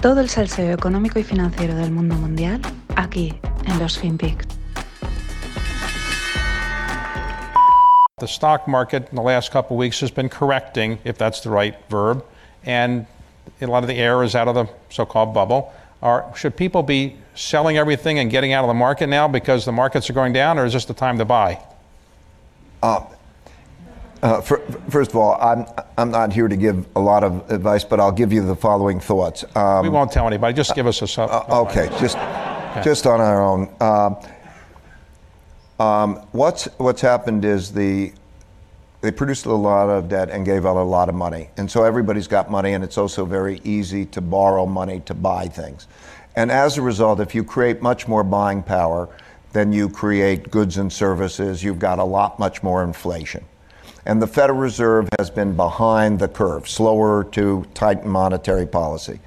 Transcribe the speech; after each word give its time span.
Todo 0.00 0.20
el 0.20 0.28
salseo 0.28 0.72
económico 0.72 1.18
y 1.18 1.24
financiero 1.24 1.74
del 1.74 1.90
mundo 1.90 2.14
mundial 2.14 2.60
aquí 2.94 3.34
en 3.66 3.78
los 3.80 3.98
FinPix. 3.98 4.46
The 8.20 8.28
stock 8.28 8.68
market 8.68 9.08
in 9.10 9.16
the 9.16 9.22
last 9.22 9.50
couple 9.50 9.76
of 9.76 9.80
weeks 9.80 10.00
has 10.00 10.12
been 10.12 10.28
correcting, 10.28 10.98
if 11.04 11.18
that's 11.18 11.40
the 11.40 11.50
right 11.50 11.74
verb, 11.90 12.24
and 12.64 13.06
a 13.60 13.66
lot 13.66 13.82
of 13.82 13.88
the 13.88 13.96
air 13.96 14.22
is 14.22 14.36
out 14.36 14.46
of 14.46 14.54
the 14.54 14.68
so 14.88 15.04
called 15.04 15.34
bubble. 15.34 15.72
Are, 16.00 16.24
should 16.36 16.56
people 16.56 16.84
be 16.84 17.16
selling 17.34 17.76
everything 17.76 18.20
and 18.20 18.30
getting 18.30 18.52
out 18.52 18.62
of 18.62 18.68
the 18.68 18.74
market 18.74 19.08
now 19.08 19.26
because 19.26 19.64
the 19.64 19.72
markets 19.72 20.08
are 20.08 20.12
going 20.12 20.32
down, 20.32 20.60
or 20.60 20.64
is 20.64 20.74
this 20.74 20.84
the 20.84 20.94
time 20.94 21.18
to 21.18 21.24
buy? 21.24 21.58
Uh, 22.84 23.00
fir- 24.42 24.64
first 24.90 25.10
of 25.10 25.16
all, 25.16 25.34
I'm, 25.40 25.66
I'm 25.96 26.10
not 26.10 26.32
here 26.32 26.48
to 26.48 26.56
give 26.56 26.86
a 26.96 27.00
lot 27.00 27.24
of 27.24 27.50
advice, 27.50 27.84
but 27.84 28.00
I'll 28.00 28.12
give 28.12 28.32
you 28.32 28.44
the 28.44 28.56
following 28.56 29.00
thoughts. 29.00 29.44
Um, 29.56 29.82
we 29.82 29.88
won't 29.88 30.12
tell 30.12 30.26
anybody. 30.26 30.54
Just 30.54 30.74
give 30.74 30.86
us 30.86 31.02
a 31.02 31.06
sub. 31.06 31.30
uh, 31.30 31.62
okay, 31.62 31.88
just, 32.00 32.16
just 32.84 33.06
on 33.06 33.20
our 33.20 33.42
own. 33.42 33.74
Um, 33.80 34.16
um, 35.84 36.26
what's, 36.32 36.64
what's 36.78 37.00
happened 37.00 37.44
is 37.44 37.72
the, 37.72 38.12
they 39.00 39.12
produced 39.12 39.46
a 39.46 39.54
lot 39.54 39.88
of 39.88 40.08
debt 40.08 40.30
and 40.30 40.44
gave 40.44 40.66
out 40.66 40.76
a 40.76 40.82
lot 40.82 41.08
of 41.08 41.14
money. 41.14 41.50
And 41.56 41.70
so 41.70 41.84
everybody's 41.84 42.26
got 42.26 42.50
money, 42.50 42.72
and 42.72 42.82
it's 42.82 42.98
also 42.98 43.24
very 43.24 43.60
easy 43.62 44.04
to 44.06 44.20
borrow 44.20 44.66
money 44.66 45.00
to 45.06 45.14
buy 45.14 45.46
things. 45.46 45.86
And 46.34 46.50
as 46.50 46.78
a 46.78 46.82
result, 46.82 47.20
if 47.20 47.34
you 47.34 47.44
create 47.44 47.80
much 47.80 48.08
more 48.08 48.24
buying 48.24 48.62
power, 48.62 49.08
then 49.52 49.72
you 49.72 49.88
create 49.88 50.50
goods 50.50 50.78
and 50.78 50.92
services, 50.92 51.62
you've 51.62 51.78
got 51.78 51.98
a 51.98 52.04
lot 52.04 52.38
much 52.38 52.62
more 52.62 52.82
inflation. 52.84 53.44
And 54.08 54.22
the 54.22 54.26
Federal 54.26 54.58
Reserve 54.58 55.06
has 55.18 55.28
been 55.28 55.54
behind 55.54 56.18
the 56.18 56.28
curve, 56.28 56.66
slower 56.66 57.24
to 57.32 57.66
tighten 57.74 58.08
monetary 58.08 58.66
policy. 58.66 59.20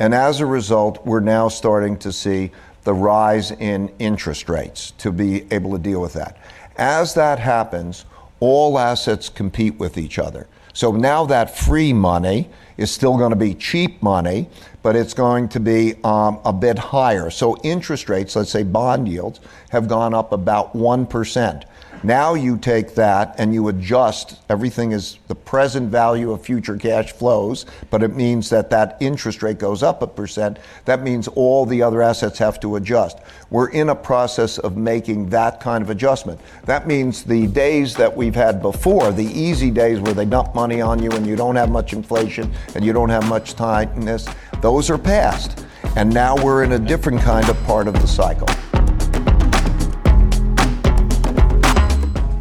And 0.00 0.12
as 0.12 0.40
a 0.40 0.46
result, 0.46 1.06
we're 1.06 1.20
now 1.20 1.46
starting 1.46 1.96
to 1.98 2.12
see 2.12 2.50
the 2.82 2.94
rise 2.94 3.52
in 3.52 3.92
interest 4.00 4.48
rates 4.48 4.90
to 4.98 5.12
be 5.12 5.46
able 5.52 5.70
to 5.70 5.78
deal 5.78 6.00
with 6.00 6.14
that. 6.14 6.36
As 6.76 7.14
that 7.14 7.38
happens, 7.38 8.06
all 8.40 8.76
assets 8.76 9.28
compete 9.28 9.78
with 9.78 9.96
each 9.96 10.18
other. 10.18 10.48
So 10.72 10.90
now 10.90 11.24
that 11.26 11.56
free 11.56 11.92
money 11.92 12.50
is 12.76 12.90
still 12.90 13.16
going 13.16 13.30
to 13.30 13.36
be 13.36 13.54
cheap 13.54 14.02
money, 14.02 14.48
but 14.82 14.96
it's 14.96 15.14
going 15.14 15.48
to 15.50 15.60
be 15.60 15.94
um, 16.02 16.40
a 16.44 16.52
bit 16.52 16.76
higher. 16.76 17.30
So 17.30 17.56
interest 17.62 18.08
rates, 18.08 18.34
let's 18.34 18.50
say 18.50 18.64
bond 18.64 19.06
yields, 19.06 19.38
have 19.68 19.86
gone 19.86 20.12
up 20.12 20.32
about 20.32 20.74
1%. 20.74 21.62
Now 22.04 22.34
you 22.34 22.58
take 22.58 22.94
that 22.96 23.36
and 23.38 23.54
you 23.54 23.68
adjust, 23.68 24.38
everything 24.50 24.92
is 24.92 25.18
the 25.26 25.34
present 25.34 25.90
value 25.90 26.32
of 26.32 26.42
future 26.42 26.76
cash 26.76 27.12
flows, 27.12 27.64
but 27.90 28.02
it 28.02 28.14
means 28.14 28.50
that 28.50 28.68
that 28.68 28.98
interest 29.00 29.42
rate 29.42 29.58
goes 29.58 29.82
up 29.82 30.02
a 30.02 30.06
percent. 30.06 30.58
That 30.84 31.02
means 31.02 31.28
all 31.28 31.64
the 31.64 31.82
other 31.82 32.02
assets 32.02 32.38
have 32.40 32.60
to 32.60 32.76
adjust. 32.76 33.20
We're 33.48 33.70
in 33.70 33.88
a 33.88 33.94
process 33.94 34.58
of 34.58 34.76
making 34.76 35.30
that 35.30 35.60
kind 35.60 35.80
of 35.80 35.88
adjustment. 35.88 36.38
That 36.66 36.86
means 36.86 37.24
the 37.24 37.46
days 37.46 37.94
that 37.94 38.14
we've 38.14 38.34
had 38.34 38.60
before, 38.60 39.10
the 39.10 39.24
easy 39.24 39.70
days 39.70 39.98
where 39.98 40.12
they 40.12 40.26
dump 40.26 40.54
money 40.54 40.82
on 40.82 41.02
you 41.02 41.10
and 41.12 41.26
you 41.26 41.36
don't 41.36 41.56
have 41.56 41.70
much 41.70 41.94
inflation 41.94 42.52
and 42.74 42.84
you 42.84 42.92
don't 42.92 43.08
have 43.08 43.26
much 43.30 43.54
tightness, 43.54 44.28
those 44.60 44.90
are 44.90 44.98
past. 44.98 45.64
And 45.96 46.12
now 46.12 46.36
we're 46.44 46.64
in 46.64 46.72
a 46.72 46.78
different 46.78 47.22
kind 47.22 47.48
of 47.48 47.56
part 47.64 47.88
of 47.88 47.94
the 47.94 48.06
cycle. 48.06 48.48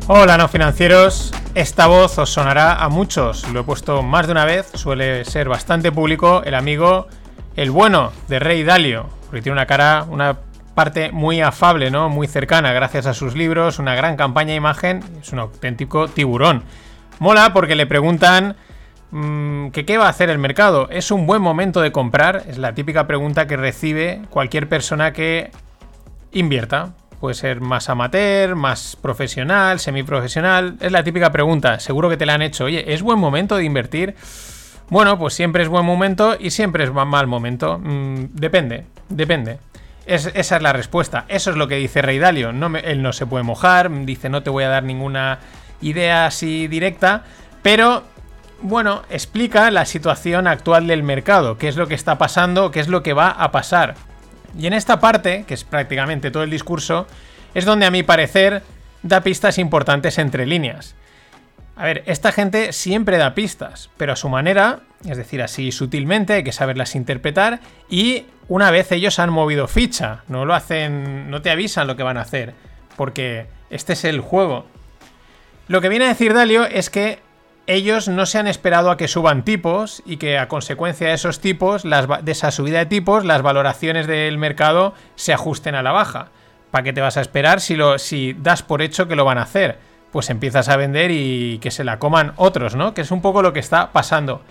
Hola 0.08 0.38
no 0.38 0.50
financieros, 0.50 1.34
esta 1.56 1.88
voz 1.88 2.18
os 2.18 2.30
sonará 2.30 2.76
a 2.76 2.90
muchos, 2.90 3.50
lo 3.54 3.62
he 3.62 3.64
puesto 3.64 4.04
más 4.04 4.26
de 4.26 4.34
una 4.34 4.44
vez, 4.44 4.70
suele 4.74 5.24
ser 5.24 5.48
bastante 5.48 5.94
público, 5.94 6.44
el 6.44 6.56
amigo, 6.56 7.08
el 7.56 7.72
bueno 7.72 8.12
de 8.28 8.40
Rey 8.40 8.64
Dalio, 8.64 9.08
porque 9.28 9.42
tiene 9.42 9.54
una 9.54 9.66
cara, 9.66 10.06
una 10.10 10.40
parte 10.76 11.14
muy 11.14 11.40
afable, 11.40 11.90
¿no? 11.90 12.10
Muy 12.10 12.28
cercana, 12.28 12.74
gracias 12.74 13.06
a 13.06 13.14
sus 13.14 13.34
libros, 13.34 13.80
una 13.80 13.96
gran 13.96 14.18
campaña 14.18 14.50
de 14.50 14.58
imagen, 14.58 15.02
es 15.22 15.32
un 15.32 15.40
auténtico 15.40 16.10
tiburón. 16.10 16.64
Mola 17.20 17.54
porque 17.54 17.78
le 17.78 17.88
preguntan 17.88 18.58
mmm, 19.12 19.70
que 19.70 19.86
qué 19.86 19.98
va 19.98 20.08
a 20.08 20.10
hacer 20.10 20.30
el 20.30 20.38
mercado, 20.38 20.90
¿es 20.90 21.12
un 21.12 21.26
buen 21.26 21.42
momento 21.42 21.80
de 21.80 21.94
comprar? 21.94 22.44
Es 22.50 22.58
la 22.58 22.76
típica 22.76 23.08
pregunta 23.08 23.48
que 23.48 23.56
recibe 23.56 24.22
cualquier 24.30 24.68
persona 24.68 25.14
que 25.14 25.52
invierta, 26.34 26.92
puede 27.24 27.36
ser 27.36 27.62
más 27.62 27.88
amateur, 27.88 28.54
más 28.54 28.98
profesional, 28.98 29.80
semiprofesional. 29.80 30.76
Es 30.82 30.92
la 30.92 31.06
típica 31.06 31.32
pregunta, 31.32 31.80
seguro 31.80 32.10
que 32.10 32.18
te 32.18 32.26
la 32.26 32.34
han 32.34 32.42
hecho. 32.42 32.66
Oye, 32.66 32.94
¿es 32.94 33.02
buen 33.02 33.18
momento 33.18 33.56
de 33.56 33.64
invertir? 33.64 34.14
Bueno, 34.90 35.18
pues 35.18 35.34
siempre 35.34 35.64
es 35.64 35.70
buen 35.70 35.86
momento 35.86 36.36
y 36.38 36.50
siempre 36.50 36.84
es 36.84 36.92
mal 36.92 37.28
momento. 37.28 37.80
Mm, 37.82 38.26
depende, 38.34 38.88
depende. 39.08 39.60
Es, 40.06 40.32
esa 40.34 40.58
es 40.58 40.62
la 40.62 40.74
respuesta. 40.74 41.24
Eso 41.30 41.52
es 41.52 41.56
lo 41.56 41.70
que 41.70 41.78
dice 41.78 42.02
Rey 42.02 42.20
Dalio. 42.20 42.50
Él 42.50 43.02
no 43.02 43.14
se 43.14 43.26
puede 43.26 43.46
mojar, 43.46 43.90
dice 44.04 44.28
no 44.28 44.44
te 44.44 44.50
voy 44.50 44.66
a 44.66 44.68
dar 44.68 44.84
ninguna 44.84 45.40
idea 45.80 46.26
así 46.26 46.68
directa, 46.68 47.24
pero 47.62 48.04
bueno, 48.62 49.04
explica 49.10 49.72
la 49.72 49.86
situación 49.86 50.46
actual 50.46 50.88
del 50.88 51.04
mercado, 51.04 51.58
qué 51.58 51.70
es 51.70 51.78
lo 51.78 51.88
que 51.88 51.96
está 51.96 52.18
pasando, 52.18 52.70
qué 52.72 52.82
es 52.82 52.90
lo 52.90 53.02
que 53.02 53.14
va 53.14 53.30
a 53.30 53.54
pasar. 53.54 53.96
Y 54.58 54.68
en 54.68 54.74
esta 54.74 55.00
parte, 55.00 55.46
que 55.48 55.54
es 55.54 55.64
prácticamente 55.64 56.32
todo 56.32 56.44
el 56.44 56.50
discurso, 56.50 57.08
es 57.54 57.66
donde 57.66 57.86
a 57.86 57.92
mi 57.92 58.04
parecer 58.04 58.64
da 59.02 59.22
pistas 59.22 59.58
importantes 59.58 60.18
entre 60.18 60.46
líneas. 60.46 60.96
A 61.76 61.86
ver, 61.86 62.04
esta 62.06 62.32
gente 62.32 62.72
siempre 62.72 63.18
da 63.18 63.34
pistas, 63.34 63.90
pero 63.98 64.14
a 64.14 64.16
su 64.16 64.30
manera, 64.30 64.82
es 65.08 65.18
decir, 65.18 65.42
así 65.42 65.72
sutilmente, 65.72 66.34
hay 66.34 66.44
que 66.44 66.52
saberlas 66.52 66.96
interpretar 66.96 67.60
y 67.90 68.26
una 68.48 68.70
vez 68.70 68.92
ellos 68.92 69.18
han 69.18 69.32
movido 69.32 69.68
ficha, 69.68 70.24
no 70.28 70.46
lo 70.46 70.54
hacen, 70.54 71.32
no 71.32 71.42
te 71.42 71.50
avisan 71.50 71.88
lo 71.88 71.96
que 71.96 72.04
van 72.04 72.18
a 72.18 72.22
hacer, 72.22 72.54
porque 72.96 73.48
este 73.72 73.94
es 73.94 74.06
el 74.06 74.20
juego. 74.20 74.68
Lo 75.68 75.82
que 75.82 75.90
viene 75.90 76.06
a 76.06 76.10
decir 76.10 76.34
Dalio 76.34 76.66
es 76.66 76.92
que 76.92 77.20
ellos 77.68 78.08
no 78.08 78.26
se 78.26 78.40
han 78.40 78.48
esperado 78.48 78.92
a 78.92 78.98
que 78.98 79.08
suban 79.08 79.46
tipos 79.46 80.04
y 80.06 80.18
que 80.18 80.38
a 80.38 80.48
consecuencia 80.48 81.08
de 81.08 81.14
esos 81.14 81.40
tipos, 81.40 81.84
de 81.84 82.32
esa 82.32 82.52
subida 82.52 82.80
de 82.80 82.86
tipos, 82.86 83.24
las 83.24 83.42
valoraciones 83.42 84.08
del 84.08 84.38
mercado 84.38 84.94
se 85.16 85.34
ajusten 85.34 85.76
a 85.76 85.84
la 85.84 85.92
baja. 85.92 86.28
¿Para 86.72 86.84
qué 86.84 86.94
te 86.94 87.02
vas 87.02 87.18
a 87.18 87.22
esperar 87.22 87.62
si, 87.62 87.78
si 87.98 88.34
das 88.34 88.64
por 88.64 88.82
hecho 88.82 89.08
que 89.08 89.16
lo 89.16 89.26
van 89.26 89.38
a 89.38 89.44
hacer? 89.44 89.78
Pues 90.12 90.30
empiezas 90.30 90.70
a 90.70 90.78
vender 90.78 91.12
y 91.12 91.60
que 91.60 91.72
se 91.72 91.84
la 91.84 92.00
coman 92.00 92.34
otros, 92.36 92.76
¿no? 92.76 92.94
Que 92.94 93.02
es 93.02 93.12
un 93.12 93.22
poco 93.22 93.42
lo 93.42 93.54
que 93.54 93.60
está 93.60 93.92
pasando. 93.92 94.42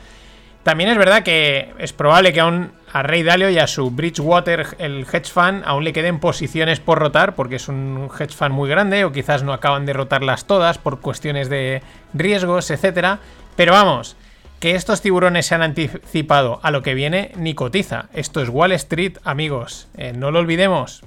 También 0.62 0.90
es 0.90 0.96
verdad 0.96 1.22
que 1.22 1.74
es 1.78 1.92
probable 1.92 2.32
que 2.32 2.40
aún 2.40 2.72
a 2.92 3.02
Rey 3.02 3.22
Dalio 3.22 3.48
y 3.48 3.58
a 3.58 3.66
su 3.66 3.90
Bridgewater, 3.90 4.76
el 4.78 5.06
hedge 5.10 5.30
fund, 5.30 5.62
aún 5.64 5.84
le 5.84 5.92
queden 5.92 6.20
posiciones 6.20 6.78
por 6.80 6.98
rotar, 6.98 7.34
porque 7.34 7.56
es 7.56 7.68
un 7.68 8.10
hedge 8.18 8.34
fund 8.34 8.52
muy 8.52 8.68
grande, 8.68 9.04
o 9.04 9.12
quizás 9.12 9.42
no 9.42 9.52
acaban 9.52 9.86
de 9.86 9.94
rotarlas 9.94 10.44
todas 10.46 10.78
por 10.78 11.00
cuestiones 11.00 11.48
de 11.48 11.82
riesgos, 12.12 12.70
etcétera. 12.70 13.20
Pero 13.56 13.72
vamos, 13.72 14.16
que 14.60 14.74
estos 14.74 15.00
tiburones 15.00 15.46
se 15.46 15.54
han 15.54 15.62
anticipado 15.62 16.60
a 16.62 16.70
lo 16.70 16.82
que 16.82 16.94
viene, 16.94 17.32
ni 17.36 17.54
cotiza. 17.54 18.06
Esto 18.12 18.42
es 18.42 18.48
Wall 18.48 18.72
Street, 18.72 19.18
amigos. 19.24 19.88
Eh, 19.96 20.12
no 20.14 20.30
lo 20.30 20.38
olvidemos. 20.38 21.02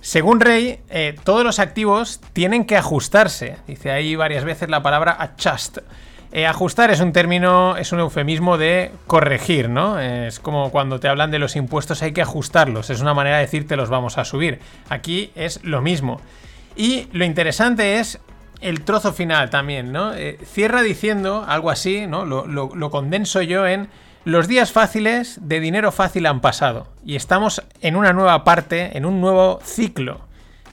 Según 0.00 0.40
Rey, 0.40 0.80
eh, 0.90 1.16
todos 1.24 1.42
los 1.42 1.58
activos 1.58 2.20
tienen 2.34 2.66
que 2.66 2.76
ajustarse. 2.76 3.56
Dice 3.66 3.90
ahí 3.90 4.14
varias 4.14 4.44
veces 4.44 4.68
la 4.68 4.82
palabra 4.82 5.16
adjust. 5.18 5.78
Eh, 6.36 6.48
ajustar 6.48 6.90
es 6.90 6.98
un 6.98 7.12
término, 7.12 7.76
es 7.76 7.92
un 7.92 8.00
eufemismo 8.00 8.58
de 8.58 8.90
corregir, 9.06 9.68
¿no? 9.68 10.00
Es 10.00 10.40
como 10.40 10.72
cuando 10.72 10.98
te 10.98 11.06
hablan 11.06 11.30
de 11.30 11.38
los 11.38 11.54
impuestos 11.54 12.02
hay 12.02 12.12
que 12.12 12.22
ajustarlos, 12.22 12.90
es 12.90 13.00
una 13.00 13.14
manera 13.14 13.36
de 13.36 13.42
decir 13.42 13.68
te 13.68 13.76
los 13.76 13.88
vamos 13.88 14.18
a 14.18 14.24
subir. 14.24 14.58
Aquí 14.88 15.30
es 15.36 15.62
lo 15.62 15.80
mismo. 15.80 16.20
Y 16.74 17.06
lo 17.12 17.24
interesante 17.24 18.00
es 18.00 18.18
el 18.60 18.80
trozo 18.80 19.12
final 19.12 19.48
también, 19.48 19.92
¿no? 19.92 20.12
Eh, 20.12 20.36
cierra 20.44 20.82
diciendo 20.82 21.44
algo 21.46 21.70
así, 21.70 22.08
¿no? 22.08 22.24
Lo, 22.24 22.48
lo, 22.48 22.74
lo 22.74 22.90
condenso 22.90 23.40
yo 23.40 23.68
en 23.68 23.88
los 24.24 24.48
días 24.48 24.72
fáciles 24.72 25.38
de 25.40 25.60
dinero 25.60 25.92
fácil 25.92 26.26
han 26.26 26.40
pasado 26.40 26.88
y 27.06 27.14
estamos 27.14 27.62
en 27.80 27.94
una 27.94 28.12
nueva 28.12 28.42
parte, 28.42 28.98
en 28.98 29.04
un 29.04 29.20
nuevo 29.20 29.60
ciclo. 29.62 30.22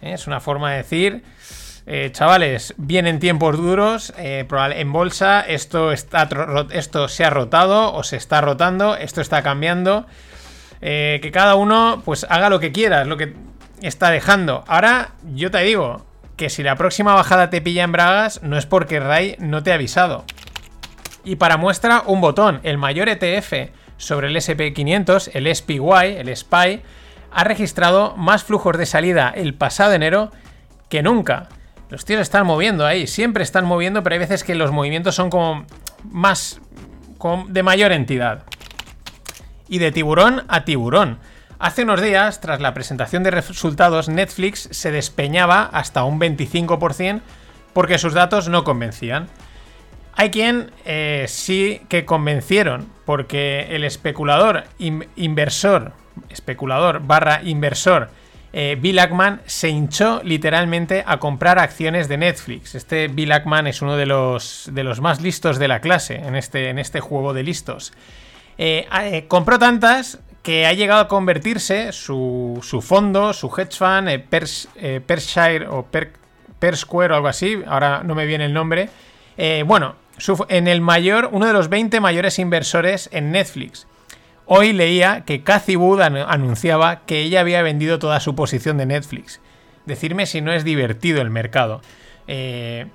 ¿eh? 0.02 0.14
Es 0.14 0.26
una 0.26 0.40
forma 0.40 0.72
de 0.72 0.78
decir... 0.78 1.24
Eh, 1.86 2.10
chavales, 2.12 2.74
vienen 2.78 3.20
tiempos 3.20 3.58
duros. 3.58 4.14
Eh, 4.18 4.48
en 4.50 4.92
bolsa 4.92 5.42
esto, 5.42 5.92
está, 5.92 6.30
esto 6.72 7.08
se 7.08 7.26
ha 7.26 7.30
rotado 7.30 7.94
o 7.94 8.04
se 8.04 8.18
está 8.18 8.42
rotando. 8.42 8.96
Esto 8.96 9.22
está 9.22 9.42
cambiando. 9.42 10.06
Eh, 10.82 11.20
que 11.22 11.32
cada 11.32 11.56
uno 11.56 12.02
pues 12.04 12.26
haga 12.30 12.50
lo 12.50 12.60
que 12.60 12.72
quiera, 12.72 13.06
lo 13.06 13.18
que 13.18 13.36
está 13.82 14.10
dejando. 14.10 14.64
Ahora 14.68 15.12
yo 15.34 15.52
te 15.52 15.60
digo 15.60 16.06
que 16.38 16.50
si 16.50 16.64
la 16.64 16.76
próxima 16.76 17.14
bajada 17.14 17.50
te 17.50 17.62
pilla 17.62 17.84
en 17.84 17.92
bragas, 17.92 18.42
no 18.42 18.58
es 18.58 18.66
porque 18.66 19.00
Ray 19.00 19.36
no 19.40 19.62
te 19.62 19.72
ha 19.72 19.76
avisado. 19.76 20.26
Y 21.24 21.36
para 21.36 21.58
muestra, 21.58 22.04
un 22.08 22.20
botón. 22.20 22.60
El 22.64 22.80
mayor 22.80 23.10
ETF 23.10 23.70
sobre 23.98 24.28
el 24.28 24.36
SP500, 24.36 25.30
el 25.34 25.56
SPY, 25.56 26.18
el 26.18 26.36
SPY, 26.36 26.82
ha 27.32 27.44
registrado 27.44 28.16
más 28.18 28.44
flujos 28.44 28.78
de 28.78 28.88
salida 28.88 29.32
el 29.36 29.54
pasado 29.54 29.94
enero 29.94 30.32
que 30.90 31.04
nunca. 31.04 31.50
Los 31.92 32.06
tíos 32.06 32.22
están 32.22 32.48
moviendo 32.48 32.86
ahí, 32.86 33.06
siempre 33.06 33.44
están 33.44 33.66
moviendo, 33.66 34.02
pero 34.02 34.14
hay 34.14 34.20
veces 34.20 34.46
que 34.46 34.56
los 34.56 34.72
movimientos 34.72 35.14
son 35.14 35.30
como 35.30 35.66
más 36.06 36.62
de 37.50 37.64
mayor 37.64 37.92
entidad. 37.92 38.44
Y 39.68 39.80
de 39.80 39.92
tiburón 39.92 40.46
a 40.48 40.64
tiburón. 40.64 41.20
Hace 41.60 41.84
unos 41.84 42.02
días, 42.02 42.40
tras 42.40 42.62
la 42.62 42.74
presentación 42.74 43.24
de 43.24 43.32
resultados, 43.32 44.08
Netflix 44.08 44.70
se 44.72 44.92
despeñaba 44.92 45.64
hasta 45.64 46.06
un 46.06 46.18
25% 46.18 47.20
porque 47.74 47.98
sus 47.98 48.14
datos 48.14 48.48
no 48.48 48.64
convencían. 48.64 49.28
Hay 50.16 50.32
quien 50.32 50.72
eh, 50.86 51.26
sí 51.28 51.82
que 51.90 52.06
convencieron, 52.06 52.88
porque 53.04 53.68
el 53.76 53.84
especulador 53.84 54.64
inversor, 54.80 55.92
especulador 56.30 57.06
barra 57.06 57.42
inversor, 57.44 58.10
eh, 58.54 58.78
Bill 58.80 59.00
Ackman 59.00 59.42
se 59.46 59.70
hinchó 59.70 60.22
literalmente 60.24 61.04
a 61.06 61.20
comprar 61.20 61.58
acciones 61.60 62.08
de 62.08 62.18
Netflix. 62.18 62.76
Este 62.76 63.08
Bill 63.08 63.32
Ackman 63.32 63.68
es 63.68 63.82
uno 63.82 63.96
de 63.96 64.06
los, 64.06 64.70
de 64.74 64.84
los 64.84 65.00
más 65.00 65.22
listos 65.22 65.58
de 65.58 65.68
la 65.68 65.80
clase 65.80 66.16
en 66.16 66.36
este, 66.36 66.70
en 66.70 66.78
este 66.78 67.00
juego 67.00 67.34
de 67.34 67.44
listos. 67.44 67.94
Eh, 68.58 69.26
compró 69.28 69.58
tantas 69.58 70.20
que 70.44 70.66
ha 70.66 70.74
llegado 70.74 71.02
a 71.02 71.08
convertirse 71.08 71.92
su, 71.94 72.60
su 72.64 72.82
fondo, 72.82 73.34
su 73.34 73.48
hedge 73.48 73.78
fund, 73.78 74.10
Pershire 75.06 75.68
o 75.68 75.86
per, 75.86 76.12
Square 76.76 77.14
o 77.14 77.16
algo 77.16 77.28
así, 77.28 77.62
ahora 77.66 78.04
no 78.04 78.16
me 78.16 78.26
viene 78.26 78.46
el 78.46 78.54
nombre. 78.54 78.90
bueno, 79.66 79.96
en 80.50 80.68
el 80.68 80.82
mayor, 80.82 81.30
uno 81.32 81.48
de 81.48 81.54
los 81.54 81.70
20 81.70 82.00
mayores 82.00 82.38
inversores 82.38 83.10
en 83.12 83.32
Netflix. 83.32 83.88
Hoy 84.54 84.74
leía 84.74 85.22
que 85.22 85.44
Cathy 85.44 85.78
Wood 85.78 86.02
anunciaba 86.02 87.06
que 87.06 87.22
ella 87.22 87.40
había 87.40 87.62
vendido 87.62 88.00
toda 88.00 88.20
su 88.20 88.36
posición 88.36 88.78
de 88.78 88.86
Netflix. 88.86 89.40
Decirme 89.86 90.26
si 90.26 90.42
no 90.42 90.52
es 90.52 90.66
divertido 90.66 91.22
el 91.22 91.30
mercado. 91.30 91.80
Eh, 92.28 92.88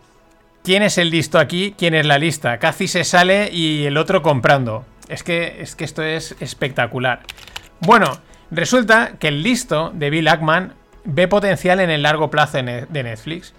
¿Quién 0.63 0.83
es 0.83 0.99
el 0.99 1.09
listo 1.09 1.39
aquí? 1.39 1.75
¿Quién 1.79 1.95
es 1.95 2.05
la 2.05 2.19
lista? 2.19 2.59
Cathy 2.59 2.89
se 2.89 3.05
sale 3.05 3.49
y 3.51 3.87
el 3.87 3.97
otro 3.97 4.21
comprando. 4.21 4.85
Es 5.09 5.23
que, 5.23 5.63
es 5.63 5.75
que 5.77 5.85
esto 5.85 6.03
es 6.03 6.37
espectacular. 6.41 7.23
Bueno, 7.81 8.19
resulta 8.51 9.13
que 9.19 9.29
el 9.29 9.43
listo 9.43 9.93
de 9.95 10.11
Bill 10.11 10.29
Ackman 10.29 10.75
ve 11.05 11.27
potencial 11.27 11.81
en 11.81 11.89
el 11.89 12.03
largo 12.03 12.31
plazo 12.31 12.59
de 12.59 13.03
Netflix. 13.03 13.55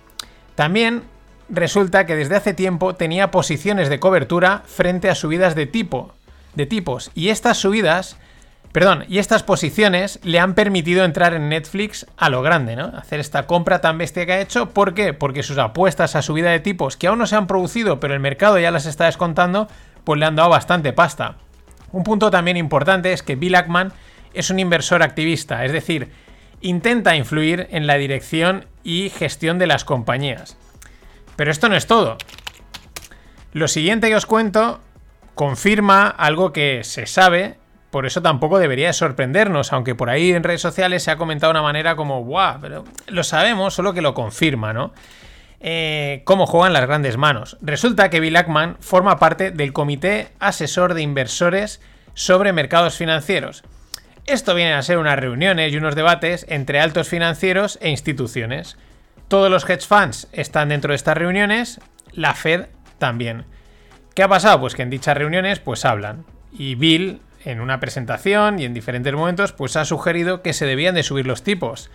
También 0.54 1.02
resulta 1.50 2.06
que 2.06 2.16
desde 2.16 2.36
hace 2.36 2.54
tiempo 2.54 2.94
tenía 2.94 3.32
posiciones 3.32 3.90
de 3.90 4.00
cobertura 4.00 4.62
frente 4.68 5.10
a 5.10 5.16
subidas 5.16 5.56
de 5.56 5.66
tipo, 5.66 6.14
de 6.58 6.66
tipos, 6.66 7.12
y 7.14 7.30
estas 7.30 7.58
subidas, 7.58 8.18
perdón, 8.74 9.06
y 9.08 9.20
estas 9.20 9.44
posiciones 9.44 10.20
le 10.24 10.40
han 10.40 10.56
permitido 10.56 11.06
entrar 11.06 11.34
en 11.34 11.50
Netflix 11.50 12.08
a 12.18 12.30
lo 12.30 12.42
grande, 12.42 12.76
¿no? 12.76 12.86
Hacer 12.98 13.20
esta 13.20 13.48
compra 13.48 13.80
tan 13.80 13.98
bestia 13.98 14.26
que 14.26 14.34
ha 14.34 14.42
hecho, 14.42 14.72
¿por 14.72 14.94
qué? 14.94 15.14
Porque 15.14 15.44
sus 15.44 15.60
apuestas 15.60 16.16
a 16.16 16.22
subida 16.22 16.50
de 16.50 16.60
tipos 16.60 16.98
que 16.98 17.08
aún 17.08 17.20
no 17.20 17.28
se 17.28 17.36
han 17.36 17.48
producido, 17.48 18.00
pero 18.00 18.16
el 18.16 18.20
mercado 18.20 18.60
ya 18.60 18.72
las 18.72 18.88
está 18.88 19.06
descontando, 19.06 19.68
pues 20.04 20.20
le 20.20 20.26
han 20.26 20.36
dado 20.36 20.50
bastante 20.50 20.92
pasta. 20.94 21.36
Un 21.92 22.04
punto 22.04 22.32
también 22.32 22.58
importante 22.58 23.14
es 23.14 23.24
que 23.24 23.36
Bill 23.36 23.56
Ackman 23.56 23.94
es 24.34 24.50
un 24.50 24.60
inversor 24.60 25.04
activista, 25.04 25.64
es 25.64 25.72
decir, 25.72 26.12
intenta 26.62 27.16
influir 27.16 27.68
en 27.70 27.88
la 27.88 27.96
dirección 27.96 28.66
y 28.84 29.10
gestión 29.10 29.60
de 29.60 29.68
las 29.68 29.86
compañías. 29.86 30.58
Pero 31.36 31.52
esto 31.52 31.70
no 31.70 31.76
es 31.76 31.86
todo. 31.86 32.18
Lo 33.54 33.68
siguiente 33.68 34.10
que 34.10 34.16
os 34.16 34.26
cuento 34.26 34.82
confirma 35.38 36.10
algo 36.10 36.52
que 36.52 36.84
se 36.84 37.06
sabe, 37.06 37.56
por 37.92 38.06
eso 38.06 38.22
tampoco 38.22 38.60
debería 38.60 38.92
sorprendernos, 38.92 39.72
aunque 39.72 39.96
por 39.96 40.10
ahí 40.10 40.34
en 40.34 40.44
redes 40.44 40.60
sociales 40.60 41.04
se 41.04 41.12
ha 41.12 41.18
comentado 41.18 41.54
de 41.54 41.60
una 41.60 41.64
manera 41.64 41.96
como, 41.96 42.24
¡guau! 42.26 42.60
Pero 42.60 42.84
lo 43.08 43.24
sabemos, 43.24 43.74
solo 43.74 43.94
que 43.94 44.02
lo 44.02 44.14
confirma, 44.14 44.74
¿no? 44.74 44.94
Eh, 45.60 46.22
cómo 46.26 46.46
juegan 46.46 46.74
las 46.74 46.86
grandes 46.86 47.18
manos. 47.18 47.58
Resulta 47.62 48.10
que 48.10 48.20
Bill 48.20 48.36
Ackman 48.36 48.78
forma 48.80 49.18
parte 49.18 49.52
del 49.52 49.74
Comité 49.74 50.30
Asesor 50.40 50.94
de 50.94 51.02
Inversores 51.04 51.82
sobre 52.14 52.52
Mercados 52.52 52.98
Financieros. 52.98 53.64
Esto 54.26 54.54
viene 54.54 54.74
a 54.74 54.82
ser 54.82 54.98
unas 54.98 55.18
reuniones 55.18 55.72
y 55.72 55.78
unos 55.78 55.96
debates 55.96 56.46
entre 56.50 56.82
altos 56.82 57.08
financieros 57.08 57.80
e 57.82 57.90
instituciones. 57.90 58.78
Todos 59.30 59.50
los 59.50 59.68
hedge 59.70 59.88
funds 59.88 60.28
están 60.32 60.70
dentro 60.70 60.92
de 60.92 60.98
estas 60.98 61.18
reuniones, 61.18 61.80
la 62.12 62.34
Fed 62.34 62.66
también. 62.98 63.46
¿Qué 64.18 64.24
ha 64.24 64.28
pasado? 64.28 64.60
Pues 64.60 64.74
que 64.74 64.82
en 64.82 64.90
dichas 64.90 65.16
reuniones 65.16 65.60
pues 65.60 65.86
hablan. 65.86 66.26
Y 66.52 66.74
Bill, 66.74 67.22
en 67.46 67.62
una 67.62 67.80
presentación 67.80 68.58
y 68.58 68.66
en 68.66 68.74
diferentes 68.74 69.14
momentos, 69.14 69.54
pues 69.54 69.76
ha 69.76 69.86
sugerido 69.86 70.42
que 70.42 70.54
se 70.54 70.66
debían 70.66 70.96
de 70.96 71.04
subir 71.04 71.28
los 71.28 71.44
tipos. 71.44 71.92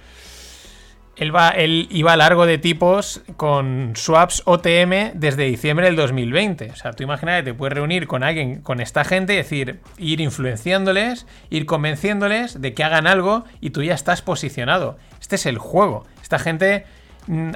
Él, 1.17 1.35
va, 1.35 1.49
él 1.49 1.89
iba 1.91 2.17
largo 2.17 2.47
de 2.47 2.59
tipos 2.59 3.23
con 3.37 3.95
swaps 3.97 4.43
OTM 4.45 5.15
desde 5.15 5.47
diciembre 5.47 5.87
del 5.87 5.97
2020. 5.97 6.71
O 6.71 6.77
sea, 6.77 6.93
tú 6.93 7.03
imaginas 7.03 7.41
que 7.41 7.51
te 7.51 7.55
puedes 7.55 7.75
reunir 7.75 8.07
con 8.07 8.23
alguien, 8.23 8.63
con 8.63 8.81
esta 8.81 9.03
gente, 9.03 9.33
y 9.33 9.39
decir, 9.39 9.81
ir 9.99 10.21
influenciándoles, 10.21 11.27
ir 11.51 11.67
convenciéndoles 11.67 12.61
de 12.61 12.73
que 12.73 12.85
hagan 12.85 13.09
algo 13.09 13.47
y 13.61 13.71
tú 13.71 13.83
ya 13.83 13.95
estás 13.95 14.23
posicionado. 14.23 14.97
Este 15.21 15.35
es 15.35 15.47
el 15.47 15.59
juego. 15.59 16.07
Esta 16.23 16.39
gente 16.39 16.87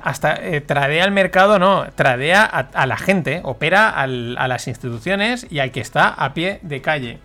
hasta 0.02 0.34
eh, 0.34 0.60
tradea 0.60 1.04
al 1.04 1.10
mercado, 1.10 1.58
no, 1.58 1.86
tradea 1.94 2.44
a, 2.44 2.86
la 2.86 2.96
gente, 2.96 3.40
opera 3.44 3.90
a 3.90 4.06
las 4.06 4.68
instituciones 4.68 5.46
y 5.50 5.58
al 5.58 5.72
que 5.72 5.80
está 5.80 6.08
a 6.08 6.34
pie 6.34 6.60
de 6.62 6.80
calle. 6.80 7.18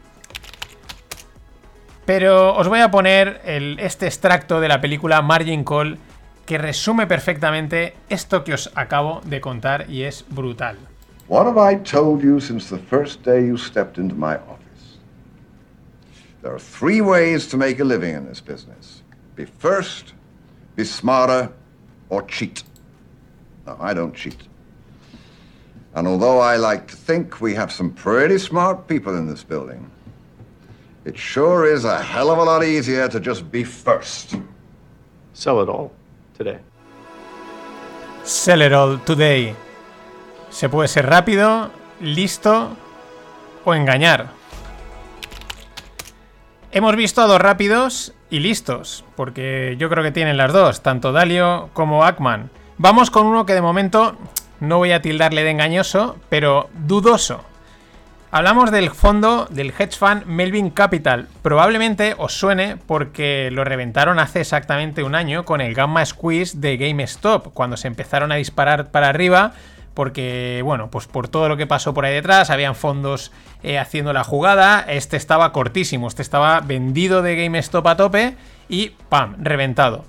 Pero 2.05 2.55
os 2.55 2.67
voy 2.67 2.79
a 2.79 2.91
poner 2.91 3.41
este 3.45 4.07
extracto 4.07 4.59
de 4.59 4.67
la 4.67 4.81
película 4.81 5.21
Margin 5.21 5.63
Call 5.63 5.99
que 6.45 6.57
resume 6.57 7.07
perfectamente 7.07 7.93
esto 8.09 8.43
que 8.43 8.53
os 8.53 8.71
acabo 8.75 9.21
de 9.23 9.39
contar 9.39 9.89
y 9.89 10.03
es 10.03 10.25
brutal. 10.29 10.77
What 11.27 11.45
have 11.45 11.57
I 11.57 11.77
told 11.77 12.21
you 12.21 12.41
since 12.41 12.67
the 12.67 12.81
first 12.81 13.23
day 13.23 13.47
you 13.47 13.57
stepped 13.57 13.97
into 13.97 14.15
my 14.15 14.35
office? 14.35 14.97
There 16.41 16.51
are 16.51 16.59
three 16.59 16.99
ways 16.99 17.47
to 17.49 17.57
make 17.57 17.79
a 17.79 17.85
living 17.85 18.15
in 18.15 18.27
this 18.27 18.41
business. 18.41 19.03
Be 19.35 19.45
first, 19.45 20.13
be 20.75 20.83
smarter, 20.83 21.51
or 22.11 22.21
cheat. 22.23 22.63
No, 23.65 23.77
I 23.79 23.95
don't 23.95 24.13
cheat. 24.13 24.37
And 25.95 26.07
although 26.07 26.39
I 26.39 26.57
like 26.57 26.87
to 26.87 26.95
think 26.95 27.41
we 27.41 27.55
have 27.55 27.71
some 27.71 27.91
pretty 27.91 28.37
smart 28.37 28.87
people 28.87 29.17
in 29.17 29.25
this 29.27 29.43
building, 29.43 29.89
it 31.05 31.17
sure 31.17 31.65
is 31.65 31.85
a 31.85 32.01
hell 32.01 32.29
of 32.29 32.37
a 32.37 32.43
lot 32.43 32.63
easier 32.63 33.07
to 33.07 33.19
just 33.19 33.49
be 33.49 33.63
first. 33.63 34.35
Sell 35.33 35.61
it 35.61 35.69
all 35.69 35.91
today. 36.37 36.59
Sell 38.23 38.61
it 38.61 38.73
all 38.73 38.99
today. 38.99 39.55
Se 40.49 40.69
puede 40.69 40.89
ser 40.89 41.05
rápido, 41.07 41.71
listo 42.01 42.75
o 43.65 43.73
engañar. 43.73 44.31
Hemos 46.71 46.95
visto 46.95 47.21
a 47.21 47.27
dos 47.27 47.39
rápidos 47.39 48.13
y 48.31 48.39
listos, 48.39 49.05
porque 49.15 49.75
yo 49.77 49.89
creo 49.89 50.03
que 50.03 50.11
tienen 50.11 50.37
las 50.37 50.53
dos, 50.53 50.81
tanto 50.81 51.11
Dalio 51.11 51.69
como 51.73 52.03
Ackman. 52.03 52.49
Vamos 52.79 53.11
con 53.11 53.27
uno 53.27 53.45
que 53.45 53.53
de 53.53 53.61
momento 53.61 54.17
no 54.59 54.77
voy 54.77 54.93
a 54.93 55.01
tildarle 55.01 55.43
de 55.43 55.51
engañoso, 55.51 56.17
pero 56.29 56.69
dudoso. 56.73 57.43
Hablamos 58.31 58.71
del 58.71 58.89
fondo 58.89 59.45
del 59.49 59.73
hedge 59.77 59.97
fund 59.97 60.25
Melvin 60.25 60.69
Capital. 60.69 61.27
Probablemente 61.41 62.15
os 62.17 62.33
suene 62.33 62.77
porque 62.77 63.49
lo 63.51 63.65
reventaron 63.65 64.19
hace 64.19 64.39
exactamente 64.39 65.03
un 65.03 65.15
año 65.15 65.43
con 65.43 65.59
el 65.59 65.73
Gamma 65.73 66.05
Squeeze 66.05 66.57
de 66.57 66.77
GameStop, 66.77 67.53
cuando 67.53 67.75
se 67.75 67.89
empezaron 67.89 68.31
a 68.31 68.35
disparar 68.35 68.89
para 68.89 69.09
arriba 69.09 69.51
porque, 69.93 70.61
bueno, 70.63 70.89
pues 70.89 71.07
por 71.07 71.27
todo 71.27 71.49
lo 71.49 71.57
que 71.57 71.67
pasó 71.67 71.93
por 71.93 72.05
ahí 72.05 72.13
detrás, 72.13 72.49
habían 72.49 72.75
fondos 72.75 73.31
eh, 73.63 73.77
haciendo 73.77 74.13
la 74.13 74.23
jugada, 74.23 74.85
este 74.87 75.17
estaba 75.17 75.51
cortísimo, 75.51 76.07
este 76.07 76.21
estaba 76.21 76.59
vendido 76.61 77.21
de 77.21 77.35
GameStop 77.35 77.87
a 77.87 77.97
tope 77.97 78.35
y 78.69 78.91
¡pam! 79.09 79.35
reventado. 79.39 80.05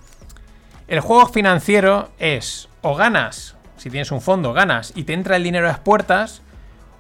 El 0.89 1.01
juego 1.01 1.27
financiero 1.27 2.11
es 2.19 2.69
o 2.83 2.95
ganas, 2.95 3.57
si 3.77 3.91
tienes 3.91 4.13
un 4.13 4.21
fondo, 4.21 4.53
ganas 4.53 4.93
y 4.95 5.05
te 5.05 5.15
entra 5.15 5.37
el 5.37 5.45
dinero 5.45 5.67
a 5.67 5.73
las 5.73 5.81
puertas, 5.81 6.43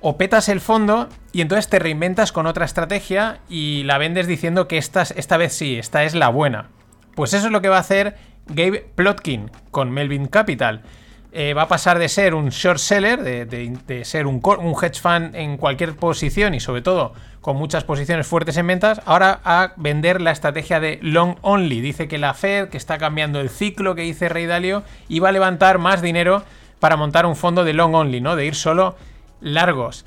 o 0.03 0.17
petas 0.17 0.49
el 0.49 0.61
fondo 0.61 1.09
y 1.33 1.41
entonces 1.41 1.69
te 1.69 1.79
reinventas 1.79 2.33
con 2.33 2.47
otra 2.47 2.65
estrategia 2.65 3.39
y 3.49 3.85
la 3.85 3.99
vendes 3.99 4.27
diciendo 4.27 4.69
que 4.69 4.77
esta, 4.77 5.03
esta 5.03 5.37
vez 5.37 5.55
sí, 5.55 5.79
esta 5.79 6.05
es 6.05 6.15
la 6.15 6.29
buena. 6.29 6.69
Pues 7.15 7.33
eso 7.33 7.47
es 7.47 7.53
lo 7.53 7.63
que 7.63 7.69
va 7.69 7.77
a 7.77 7.81
hacer 7.81 8.17
Gabe 8.47 8.91
Plotkin 8.95 9.51
con 9.71 9.91
Melvin 9.91 10.27
Capital. 10.27 10.83
Eh, 11.35 11.55
va 11.55 11.63
a 11.63 11.69
pasar 11.69 11.99
de 11.99 12.11
ser 12.11 12.35
un 12.35 12.51
short 12.51 12.79
seller, 12.79 13.23
de, 13.23 14.05
ser 14.05 14.27
un, 14.27 14.43
hedge 14.45 15.01
fund 15.01 15.35
en 15.35 15.57
cualquier 15.57 15.97
posición 15.97 16.53
y 16.53 16.61
sobre 16.61 16.83
todo 16.83 17.15
con 17.41 17.57
muchas 17.57 17.85
posiciones 17.85 18.27
fuertes 18.27 18.59
en 18.59 18.67
ventas, 18.67 19.01
ahora 19.07 19.41
a 19.43 19.73
vender 19.77 20.21
la 20.21 20.31
estrategia 20.31 20.79
de 20.79 20.99
long 21.01 21.37
only. 21.41 21.81
Dice 21.81 22.07
que 22.07 22.19
la 22.19 22.35
Fed, 22.35 22.69
que 22.69 22.77
está 22.77 22.99
cambiando 22.99 23.41
el 23.41 23.49
ciclo 23.49 23.95
que 23.95 24.03
dice 24.03 24.29
Rey 24.29 24.45
Dalio, 24.45 24.83
iba 25.09 25.31
a 25.31 25.33
levantar 25.33 25.79
más 25.79 26.03
dinero 26.03 26.43
para 26.81 26.99
montar 26.99 27.25
un 27.25 27.35
fondo 27.35 27.65
de 27.65 27.73
long 27.73 27.95
only, 27.95 28.21
¿no? 28.21 28.37
De 28.37 28.45
ir 28.45 28.55
solo 28.55 28.95
largos. 29.41 30.05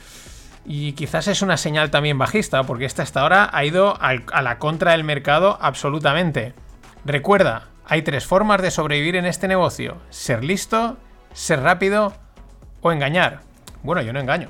Y 0.64 0.94
quizás 0.94 1.28
es 1.28 1.42
una 1.42 1.58
señal 1.58 1.90
también 1.90 2.20
bajista, 2.20 2.64
porque 2.64 2.86
esta 2.86 3.02
hasta 3.02 3.22
ahora 3.22 3.50
ha 3.52 3.66
ido 3.66 3.98
a 4.00 4.42
la 4.44 4.60
contra 4.60 4.92
del 4.92 5.04
mercado 5.04 5.58
absolutamente. 5.60 6.54
Recuerda, 7.04 7.70
hay 7.88 8.04
tres 8.04 8.26
formas 8.26 8.62
de 8.62 8.72
sobrevivir 8.72 9.16
en 9.16 9.26
este 9.26 9.48
negocio. 9.48 9.98
Ser 10.10 10.44
listo, 10.44 10.98
ser 11.36 11.62
rápido 11.62 12.14
o 12.82 12.92
engañar. 12.92 13.42
Bueno, 13.84 14.02
yo 14.02 14.12
no 14.14 14.20
engaño. 14.20 14.50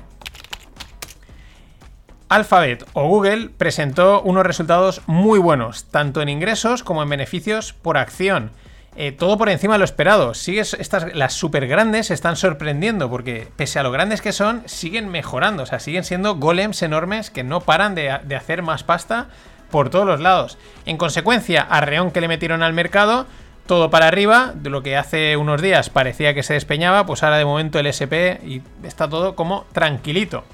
Alphabet 2.28 2.84
o 2.94 3.06
Google 3.06 3.50
presentó 3.56 4.22
unos 4.22 4.46
resultados 4.46 5.02
muy 5.06 5.38
buenos, 5.38 5.84
tanto 5.84 6.22
en 6.22 6.28
ingresos 6.28 6.82
como 6.82 7.02
en 7.02 7.10
beneficios 7.10 7.72
por 7.72 7.98
acción. 7.98 8.50
Eh, 8.96 9.12
todo 9.12 9.36
por 9.36 9.50
encima 9.50 9.74
de 9.74 9.80
lo 9.80 9.84
esperado. 9.84 10.32
Sigues, 10.32 10.74
estas, 10.74 11.14
las 11.14 11.34
super 11.34 11.68
grandes 11.68 12.10
están 12.10 12.34
sorprendiendo 12.34 13.10
porque, 13.10 13.46
pese 13.54 13.78
a 13.78 13.82
lo 13.82 13.92
grandes 13.92 14.22
que 14.22 14.32
son, 14.32 14.62
siguen 14.64 15.08
mejorando. 15.08 15.64
O 15.64 15.66
sea, 15.66 15.80
siguen 15.80 16.02
siendo 16.02 16.36
golems 16.36 16.82
enormes 16.82 17.30
que 17.30 17.44
no 17.44 17.60
paran 17.60 17.94
de, 17.94 18.18
de 18.24 18.36
hacer 18.36 18.62
más 18.62 18.84
pasta 18.84 19.28
por 19.70 19.90
todos 19.90 20.06
los 20.06 20.20
lados. 20.20 20.56
En 20.86 20.96
consecuencia, 20.96 21.60
arreón 21.60 22.10
que 22.10 22.22
le 22.22 22.28
metieron 22.28 22.62
al 22.62 22.72
mercado, 22.72 23.26
todo 23.66 23.90
para 23.90 24.08
arriba, 24.08 24.52
de 24.54 24.70
lo 24.70 24.82
que 24.82 24.96
hace 24.96 25.36
unos 25.36 25.60
días 25.60 25.90
parecía 25.90 26.34
que 26.34 26.42
se 26.42 26.54
despeñaba, 26.54 27.06
pues 27.06 27.22
ahora 27.22 27.38
de 27.38 27.44
momento 27.44 27.78
el 27.78 27.86
SP 27.90 28.40
y 28.46 28.62
está 28.82 29.08
todo 29.08 29.36
como 29.36 29.64
tranquilito. 29.72 30.44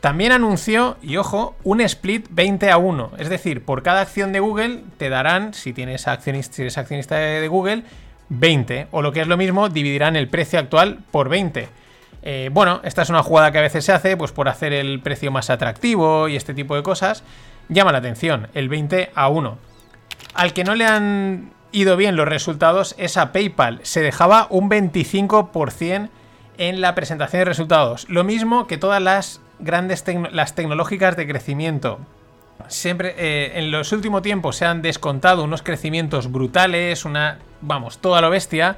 También 0.00 0.32
anunció, 0.32 0.96
y 1.02 1.18
ojo, 1.18 1.54
un 1.62 1.82
split 1.82 2.26
20 2.30 2.70
a 2.70 2.78
1. 2.78 3.12
Es 3.18 3.28
decir, 3.28 3.64
por 3.64 3.82
cada 3.82 4.00
acción 4.00 4.32
de 4.32 4.40
Google 4.40 4.80
te 4.96 5.10
darán, 5.10 5.52
si, 5.52 5.74
tienes 5.74 6.08
accionista, 6.08 6.62
eres 6.62 6.78
accionista 6.78 7.16
de 7.16 7.46
Google, 7.48 7.82
20. 8.30 8.86
O 8.92 9.02
lo 9.02 9.12
que 9.12 9.20
es 9.20 9.28
lo 9.28 9.36
mismo, 9.36 9.68
dividirán 9.68 10.16
el 10.16 10.28
precio 10.28 10.58
actual 10.58 11.00
por 11.10 11.28
20. 11.28 11.68
Eh, 12.22 12.50
bueno, 12.52 12.80
esta 12.82 13.02
es 13.02 13.10
una 13.10 13.22
jugada 13.22 13.52
que 13.52 13.58
a 13.58 13.62
veces 13.62 13.84
se 13.84 13.92
hace 13.92 14.16
pues 14.16 14.32
por 14.32 14.48
hacer 14.48 14.72
el 14.72 15.00
precio 15.00 15.30
más 15.30 15.50
atractivo 15.50 16.28
y 16.28 16.36
este 16.36 16.54
tipo 16.54 16.76
de 16.76 16.82
cosas. 16.82 17.22
Llama 17.68 17.92
la 17.92 17.98
atención, 17.98 18.48
el 18.54 18.70
20 18.70 19.10
a 19.14 19.28
1. 19.28 19.58
Al 20.34 20.52
que 20.54 20.64
no 20.64 20.74
le 20.74 20.86
han 20.86 21.50
ido 21.72 21.96
bien 21.96 22.16
los 22.16 22.28
resultados 22.28 22.94
es 22.98 23.16
a 23.16 23.32
PayPal. 23.32 23.80
Se 23.82 24.00
dejaba 24.00 24.46
un 24.50 24.68
25% 24.70 26.08
en 26.58 26.80
la 26.80 26.94
presentación 26.94 27.40
de 27.40 27.44
resultados. 27.46 28.08
Lo 28.08 28.24
mismo 28.24 28.66
que 28.66 28.78
todas 28.78 29.02
las 29.02 29.40
grandes 29.58 30.04
las 30.32 30.54
tecnológicas 30.54 31.16
de 31.16 31.26
crecimiento. 31.26 31.98
Siempre 32.68 33.14
eh, 33.16 33.58
en 33.58 33.70
los 33.70 33.92
últimos 33.92 34.22
tiempos 34.22 34.56
se 34.56 34.66
han 34.66 34.82
descontado 34.82 35.42
unos 35.44 35.62
crecimientos 35.62 36.30
brutales, 36.30 37.04
una, 37.04 37.38
vamos, 37.62 37.98
toda 37.98 38.20
lo 38.20 38.30
bestia, 38.30 38.76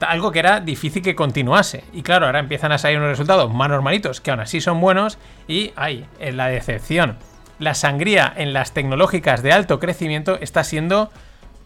algo 0.00 0.32
que 0.32 0.38
era 0.38 0.60
difícil 0.60 1.02
que 1.02 1.14
continuase. 1.14 1.84
Y 1.92 2.02
claro, 2.02 2.26
ahora 2.26 2.38
empiezan 2.38 2.72
a 2.72 2.78
salir 2.78 2.98
unos 2.98 3.10
resultados 3.10 3.52
más 3.52 3.68
normalitos, 3.68 4.20
que 4.20 4.30
aún 4.30 4.40
así 4.40 4.60
son 4.60 4.80
buenos, 4.80 5.18
y 5.46 5.72
hay 5.76 6.06
en 6.18 6.36
la 6.36 6.48
decepción. 6.48 7.18
La 7.58 7.74
sangría 7.74 8.32
en 8.34 8.54
las 8.54 8.72
tecnológicas 8.72 9.42
de 9.42 9.52
alto 9.52 9.78
crecimiento 9.78 10.38
está 10.40 10.64
siendo 10.64 11.10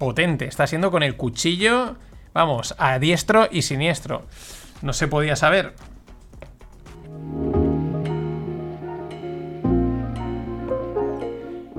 potente, 0.04 0.44
está 0.44 0.66
siendo 0.66 0.90
con 0.90 1.02
el 1.02 1.16
cuchillo, 1.16 1.96
vamos, 2.34 2.74
a 2.78 2.98
diestro 2.98 3.48
y 3.50 3.62
siniestro. 3.62 4.26
No 4.82 4.92
se 4.92 5.08
podía 5.08 5.34
saber. 5.34 5.74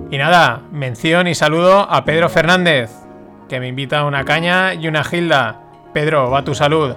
Y 0.10 0.18
nada, 0.18 0.64
mención 0.72 1.28
y 1.28 1.36
saludo 1.36 1.82
a 1.82 2.04
Pedro 2.04 2.30
Fernández, 2.30 2.90
que 3.48 3.60
me 3.60 3.68
invita 3.68 4.00
a 4.00 4.06
una 4.06 4.26
caña 4.26 4.74
y 4.74 4.88
una 4.88 5.04
gilda. 5.04 5.62
Pedro, 5.94 6.32
va 6.32 6.44
tu 6.44 6.56
salud. 6.56 6.96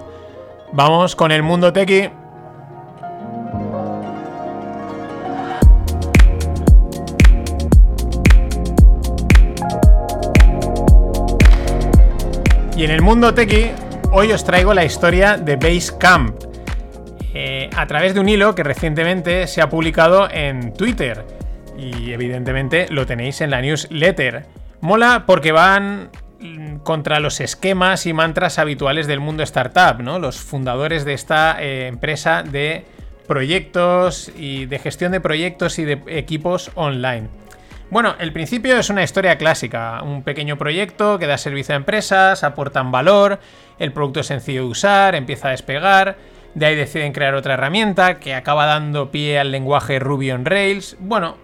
Vamos 0.73 1.15
con 1.15 1.31
el 1.31 1.43
mundo 1.43 1.71
tequi. 1.71 2.09
Y 12.79 12.85
en 12.85 12.91
el 12.91 13.01
mundo 13.01 13.33
tequi, 13.33 13.71
hoy 14.13 14.31
os 14.31 14.45
traigo 14.45 14.73
la 14.73 14.85
historia 14.85 15.35
de 15.35 15.57
Basecamp. 15.57 16.41
Eh, 17.33 17.69
a 17.75 17.85
través 17.87 18.13
de 18.13 18.21
un 18.21 18.29
hilo 18.29 18.55
que 18.55 18.63
recientemente 18.63 19.47
se 19.47 19.61
ha 19.61 19.67
publicado 19.67 20.31
en 20.31 20.71
Twitter 20.71 21.25
y 21.77 22.13
evidentemente 22.13 22.87
lo 22.89 23.05
tenéis 23.05 23.41
en 23.41 23.49
la 23.49 23.61
newsletter. 23.61 24.45
Mola 24.79 25.25
porque 25.27 25.51
van 25.51 26.09
contra 26.83 27.19
los 27.19 27.41
esquemas 27.41 28.05
y 28.05 28.13
mantras 28.13 28.59
habituales 28.59 29.07
del 29.07 29.19
mundo 29.19 29.43
startup, 29.43 30.01
¿no? 30.01 30.17
Los 30.17 30.37
fundadores 30.37 31.03
de 31.03 31.15
esta 31.15 31.61
eh, 31.61 31.87
empresa 31.87 32.43
de 32.43 32.85
proyectos 33.27 34.31
y 34.37 34.67
de 34.67 34.79
gestión 34.79 35.11
de 35.11 35.19
proyectos 35.19 35.79
y 35.79 35.83
de 35.83 36.01
equipos 36.07 36.71
online. 36.75 37.27
Bueno, 37.91 38.15
el 38.19 38.31
principio 38.31 38.77
es 38.77 38.91
una 38.91 39.01
historia 39.01 39.39
clásica, 39.39 40.03
un 40.03 40.21
pequeño 40.21 40.59
proyecto 40.59 41.17
que 41.17 41.25
da 41.25 41.39
servicio 41.39 41.73
a 41.73 41.77
empresas, 41.77 42.43
aportan 42.43 42.91
valor, 42.91 43.39
el 43.79 43.91
producto 43.91 44.19
es 44.19 44.27
sencillo 44.27 44.61
de 44.61 44.67
usar, 44.67 45.15
empieza 45.15 45.47
a 45.47 45.51
despegar, 45.51 46.15
de 46.53 46.67
ahí 46.67 46.75
deciden 46.75 47.13
crear 47.13 47.33
otra 47.33 47.55
herramienta 47.55 48.19
que 48.19 48.35
acaba 48.35 48.67
dando 48.67 49.09
pie 49.09 49.39
al 49.39 49.51
lenguaje 49.51 49.97
Ruby 49.97 50.29
on 50.29 50.45
Rails. 50.45 50.97
Bueno, 50.99 51.37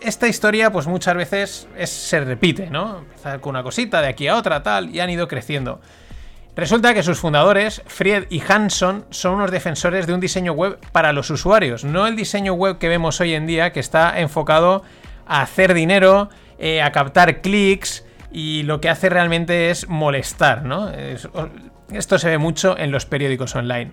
esta 0.00 0.28
historia 0.28 0.70
pues 0.70 0.86
muchas 0.86 1.16
veces 1.16 1.66
se 1.82 2.20
repite, 2.20 2.70
¿no? 2.70 2.98
Empezar 2.98 3.40
con 3.40 3.50
una 3.50 3.64
cosita, 3.64 4.00
de 4.00 4.06
aquí 4.06 4.28
a 4.28 4.36
otra, 4.36 4.62
tal, 4.62 4.94
y 4.94 5.00
han 5.00 5.10
ido 5.10 5.26
creciendo. 5.26 5.80
Resulta 6.54 6.94
que 6.94 7.02
sus 7.02 7.18
fundadores, 7.18 7.82
Fried 7.86 8.26
y 8.30 8.40
Hanson, 8.46 9.06
son 9.10 9.34
unos 9.34 9.50
defensores 9.50 10.06
de 10.06 10.14
un 10.14 10.20
diseño 10.20 10.52
web 10.52 10.78
para 10.92 11.12
los 11.12 11.30
usuarios, 11.30 11.82
no 11.82 12.06
el 12.06 12.14
diseño 12.14 12.52
web 12.52 12.78
que 12.78 12.88
vemos 12.88 13.20
hoy 13.20 13.34
en 13.34 13.48
día 13.48 13.72
que 13.72 13.80
está 13.80 14.20
enfocado 14.20 14.84
a 15.26 15.42
hacer 15.42 15.74
dinero, 15.74 16.28
eh, 16.58 16.82
a 16.82 16.92
captar 16.92 17.40
clics 17.40 18.04
y 18.32 18.62
lo 18.64 18.80
que 18.80 18.88
hace 18.88 19.08
realmente 19.08 19.70
es 19.70 19.88
molestar, 19.88 20.64
¿no? 20.64 20.90
esto 21.92 22.18
se 22.18 22.28
ve 22.28 22.38
mucho 22.38 22.76
en 22.78 22.90
los 22.90 23.06
periódicos 23.06 23.54
online. 23.54 23.92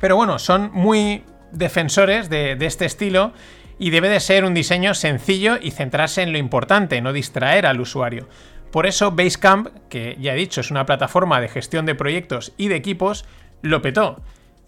Pero 0.00 0.16
bueno, 0.16 0.38
son 0.38 0.70
muy 0.72 1.24
defensores 1.52 2.28
de, 2.28 2.56
este 2.60 2.84
estilo 2.84 3.32
y 3.78 3.90
debe 3.90 4.08
de 4.08 4.20
ser 4.20 4.44
un 4.44 4.54
diseño 4.54 4.94
sencillo 4.94 5.58
y 5.60 5.70
centrarse 5.70 6.22
en 6.22 6.32
lo 6.32 6.38
importante, 6.38 7.00
no 7.00 7.12
distraer 7.12 7.66
al 7.66 7.80
usuario. 7.80 8.28
Por 8.72 8.86
eso 8.86 9.12
Basecamp, 9.12 9.68
que 9.88 10.16
ya 10.20 10.34
he 10.34 10.36
dicho 10.36 10.60
es 10.60 10.70
una 10.70 10.84
plataforma 10.84 11.40
de 11.40 11.48
gestión 11.48 11.86
de 11.86 11.94
proyectos 11.94 12.52
y 12.56 12.68
de 12.68 12.76
equipos, 12.76 13.24
lo 13.62 13.80
petó. 13.80 14.20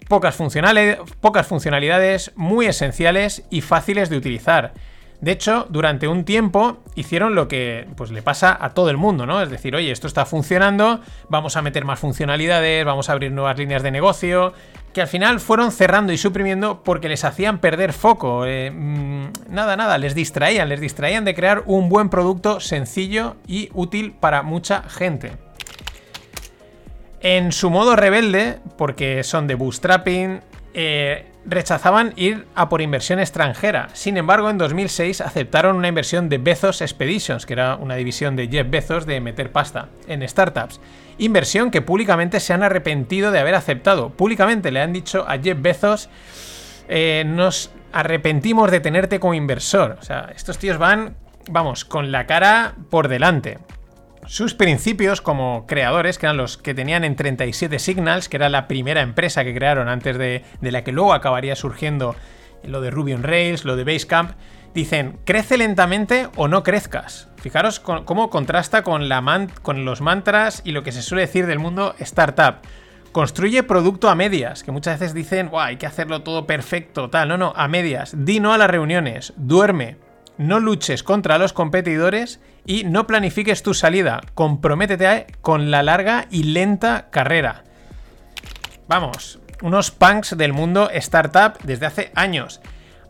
Pocas, 0.08 0.38
pocas 1.20 1.46
funcionalidades 1.46 2.32
muy 2.34 2.66
esenciales 2.66 3.44
y 3.50 3.60
fáciles 3.60 4.08
de 4.08 4.16
utilizar. 4.16 4.72
De 5.20 5.32
hecho, 5.32 5.66
durante 5.68 6.08
un 6.08 6.24
tiempo 6.24 6.78
hicieron 6.94 7.34
lo 7.34 7.46
que 7.46 7.86
pues, 7.96 8.10
le 8.10 8.22
pasa 8.22 8.56
a 8.58 8.70
todo 8.70 8.88
el 8.88 8.96
mundo, 8.96 9.26
¿no? 9.26 9.42
Es 9.42 9.50
decir, 9.50 9.76
oye, 9.76 9.90
esto 9.90 10.06
está 10.06 10.24
funcionando, 10.24 11.00
vamos 11.28 11.56
a 11.56 11.62
meter 11.62 11.84
más 11.84 11.98
funcionalidades, 11.98 12.84
vamos 12.86 13.10
a 13.10 13.12
abrir 13.12 13.30
nuevas 13.30 13.58
líneas 13.58 13.82
de 13.82 13.90
negocio, 13.90 14.54
que 14.94 15.02
al 15.02 15.08
final 15.08 15.38
fueron 15.38 15.72
cerrando 15.72 16.12
y 16.12 16.18
suprimiendo 16.18 16.82
porque 16.82 17.10
les 17.10 17.24
hacían 17.24 17.58
perder 17.58 17.92
foco. 17.92 18.46
Eh, 18.46 18.70
mm, 18.70 19.32
nada, 19.50 19.76
nada, 19.76 19.98
les 19.98 20.14
distraían, 20.14 20.70
les 20.70 20.80
distraían 20.80 21.26
de 21.26 21.34
crear 21.34 21.64
un 21.66 21.90
buen 21.90 22.08
producto 22.08 22.58
sencillo 22.58 23.36
y 23.46 23.68
útil 23.74 24.12
para 24.12 24.42
mucha 24.42 24.82
gente. 24.84 25.32
En 27.20 27.52
su 27.52 27.68
modo 27.68 27.94
rebelde, 27.94 28.58
porque 28.78 29.22
son 29.22 29.46
de 29.46 29.54
bootstrapping, 29.54 30.40
eh, 30.72 31.29
rechazaban 31.44 32.12
ir 32.16 32.46
a 32.54 32.68
por 32.68 32.82
inversión 32.82 33.18
extranjera. 33.18 33.88
Sin 33.92 34.16
embargo, 34.16 34.50
en 34.50 34.58
2006 34.58 35.20
aceptaron 35.20 35.76
una 35.76 35.88
inversión 35.88 36.28
de 36.28 36.38
Bezos 36.38 36.80
Expeditions, 36.82 37.46
que 37.46 37.54
era 37.54 37.76
una 37.76 37.96
división 37.96 38.36
de 38.36 38.48
Jeff 38.48 38.68
Bezos 38.68 39.06
de 39.06 39.20
meter 39.20 39.50
pasta 39.50 39.88
en 40.06 40.26
startups. 40.28 40.80
Inversión 41.18 41.70
que 41.70 41.82
públicamente 41.82 42.40
se 42.40 42.52
han 42.52 42.62
arrepentido 42.62 43.30
de 43.30 43.40
haber 43.40 43.54
aceptado. 43.54 44.10
Públicamente 44.10 44.70
le 44.70 44.80
han 44.80 44.92
dicho 44.92 45.24
a 45.28 45.38
Jeff 45.38 45.60
Bezos, 45.60 46.08
eh, 46.88 47.24
nos 47.26 47.70
arrepentimos 47.92 48.70
de 48.70 48.80
tenerte 48.80 49.20
como 49.20 49.34
inversor. 49.34 49.96
O 50.00 50.02
sea, 50.02 50.30
estos 50.34 50.58
tíos 50.58 50.78
van, 50.78 51.16
vamos, 51.48 51.84
con 51.84 52.12
la 52.12 52.26
cara 52.26 52.74
por 52.90 53.08
delante. 53.08 53.58
Sus 54.26 54.54
principios 54.54 55.20
como 55.20 55.66
creadores, 55.66 56.18
que 56.18 56.26
eran 56.26 56.36
los 56.36 56.56
que 56.56 56.74
tenían 56.74 57.04
en 57.04 57.16
37 57.16 57.78
Signals, 57.78 58.28
que 58.28 58.36
era 58.36 58.48
la 58.48 58.68
primera 58.68 59.00
empresa 59.00 59.44
que 59.44 59.54
crearon 59.54 59.88
antes 59.88 60.18
de, 60.18 60.44
la 60.60 60.84
que 60.84 60.92
luego 60.92 61.14
acabaría 61.14 61.56
surgiendo 61.56 62.14
lo 62.62 62.80
de 62.80 62.90
Ruby 62.90 63.14
on 63.14 63.22
Rails, 63.22 63.64
lo 63.64 63.76
de 63.76 63.84
Basecamp, 63.84 64.32
dicen, 64.74 65.18
crece 65.24 65.56
lentamente 65.56 66.28
o 66.36 66.48
no 66.48 66.62
crezcas. 66.62 67.28
Fijaros 67.38 67.80
cómo 67.80 68.30
contrasta 68.30 68.82
con, 68.82 69.08
con 69.62 69.84
los 69.84 70.00
mantras 70.00 70.62
y 70.64 70.72
lo 70.72 70.82
que 70.82 70.92
se 70.92 71.02
suele 71.02 71.22
decir 71.22 71.46
del 71.46 71.58
mundo 71.58 71.94
startup. 71.98 72.56
Construye 73.12 73.64
producto 73.64 74.08
a 74.08 74.14
medias, 74.14 74.62
que 74.62 74.70
muchas 74.70 75.00
veces 75.00 75.14
dicen, 75.14 75.50
hay 75.54 75.76
que 75.76 75.86
hacerlo 75.86 76.22
todo 76.22 76.46
perfecto, 76.46 77.10
tal. 77.10 77.28
No, 77.28 77.38
no, 77.38 77.52
a 77.56 77.66
medias. 77.66 78.14
Di 78.16 78.38
no 78.38 78.52
a 78.52 78.58
las 78.58 78.70
reuniones. 78.70 79.32
Duerme 79.36 79.96
no 80.40 80.58
luches 80.58 81.02
contra 81.02 81.36
los 81.36 81.52
competidores 81.52 82.40
y 82.64 82.84
no 82.84 83.06
planifiques 83.06 83.62
tu 83.62 83.74
salida. 83.74 84.22
Comprométete 84.34 85.26
con 85.42 85.70
la 85.70 85.82
larga 85.82 86.28
y 86.30 86.44
lenta 86.44 87.10
carrera. 87.10 87.64
Vamos, 88.88 89.38
unos 89.60 89.90
punks 89.90 90.38
del 90.38 90.54
mundo 90.54 90.88
startup 90.94 91.58
desde 91.62 91.84
hace 91.84 92.12
años. 92.14 92.62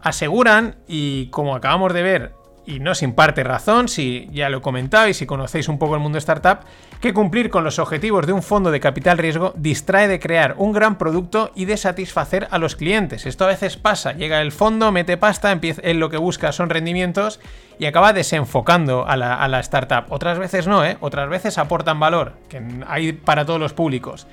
Aseguran, 0.03 0.75
y 0.89 1.27
como 1.27 1.55
acabamos 1.55 1.95
de 1.95 2.03
ver 2.03 2.40
y 2.67 2.81
no 2.81 2.95
sin 2.95 3.13
parte 3.13 3.43
razón, 3.43 3.89
si 3.89 4.29
ya 4.33 4.49
lo 4.49 4.59
he 4.59 4.61
comentado 4.61 5.09
y 5.09 5.15
si 5.15 5.27
conocéis 5.27 5.69
un 5.69 5.79
poco 5.79 5.95
el 5.95 6.01
mundo 6.01 6.19
startup, 6.19 6.61
que 7.01 7.15
cumplir 7.15 7.51
con 7.51 7.65
los 7.65 7.79
objetivos 7.79 8.27
de 8.27 8.33
un 8.33 8.43
fondo 8.43 8.71
de 8.71 8.81
capital 8.81 9.19
riesgo 9.19 9.53
distrae 9.57 10.09
de 10.09 10.21
crear 10.21 10.55
un 10.59 10.73
gran 10.73 10.99
producto 10.99 11.51
y 11.55 11.65
de 11.65 11.77
satisfacer 11.77 12.49
a 12.51 12.59
los 12.59 12.77
clientes. 12.77 13.27
Esto 13.27 13.45
a 13.45 13.49
veces 13.49 13.77
pasa, 13.77 14.13
llega 14.13 14.41
el 14.43 14.53
fondo, 14.53 14.93
mete 14.93 15.17
pasta, 15.17 15.53
empieza, 15.53 15.81
él 15.83 15.99
lo 15.99 16.11
que 16.11 16.17
busca 16.17 16.53
son 16.53 16.71
rendimientos 16.71 17.41
y 17.79 17.87
acaba 17.87 18.13
desenfocando 18.13 19.07
a 19.07 19.17
la, 19.17 19.35
a 19.35 19.49
la 19.49 19.61
startup. 19.61 20.05
Otras 20.11 20.39
veces 20.39 20.67
no, 20.67 20.85
¿eh? 20.85 20.99
otras 21.01 21.29
veces 21.29 21.59
aportan 21.59 21.99
valor, 21.99 22.35
que 22.49 22.63
hay 22.87 23.13
para 23.13 23.45
todos 23.45 23.61
los 23.61 23.73
públicos. 23.73 24.27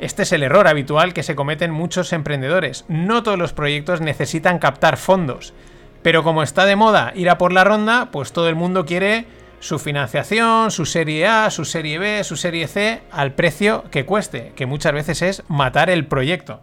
Este 0.00 0.22
es 0.22 0.30
el 0.30 0.44
error 0.44 0.68
habitual 0.68 1.12
que 1.12 1.24
se 1.24 1.34
cometen 1.34 1.72
muchos 1.72 2.12
emprendedores. 2.12 2.84
No 2.86 3.24
todos 3.24 3.36
los 3.36 3.52
proyectos 3.52 4.00
necesitan 4.00 4.60
captar 4.60 4.96
fondos. 4.96 5.54
Pero 6.02 6.22
como 6.22 6.42
está 6.42 6.64
de 6.64 6.76
moda 6.76 7.12
ir 7.14 7.30
a 7.30 7.38
por 7.38 7.52
la 7.52 7.64
ronda, 7.64 8.10
pues 8.10 8.32
todo 8.32 8.48
el 8.48 8.54
mundo 8.54 8.84
quiere 8.84 9.26
su 9.60 9.78
financiación, 9.78 10.70
su 10.70 10.86
serie 10.86 11.26
A, 11.26 11.50
su 11.50 11.64
serie 11.64 11.98
B, 11.98 12.22
su 12.24 12.36
serie 12.36 12.68
C 12.68 13.02
al 13.10 13.32
precio 13.32 13.84
que 13.90 14.04
cueste, 14.04 14.52
que 14.54 14.66
muchas 14.66 14.92
veces 14.92 15.22
es 15.22 15.42
matar 15.48 15.90
el 15.90 16.06
proyecto. 16.06 16.60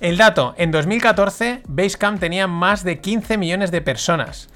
El 0.00 0.18
dato, 0.18 0.54
en 0.58 0.70
2014 0.72 1.62
Basecamp 1.66 2.20
tenía 2.20 2.46
más 2.46 2.84
de 2.84 3.00
15 3.00 3.38
millones 3.38 3.70
de 3.70 3.80
personas. 3.80 4.50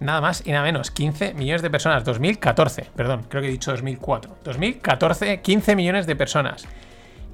Nada 0.00 0.20
más 0.20 0.42
y 0.46 0.52
nada 0.52 0.64
menos, 0.64 0.90
15 0.90 1.34
millones 1.34 1.62
de 1.62 1.70
personas. 1.70 2.04
2014, 2.04 2.90
perdón, 2.96 3.26
creo 3.28 3.42
que 3.42 3.48
he 3.48 3.52
dicho 3.52 3.70
2004. 3.70 4.38
2014, 4.44 5.40
15 5.40 5.76
millones 5.76 6.06
de 6.06 6.16
personas. 6.16 6.66